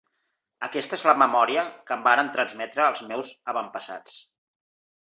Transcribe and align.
Aquesta 0.67 0.97
és 0.99 1.03
la 1.09 1.15
memòria 1.23 1.67
que 1.91 1.97
em 1.97 2.03
varen 2.09 2.33
transmetre 2.39 2.87
els 2.89 3.07
meus 3.13 3.33
avantpassats. 3.55 4.21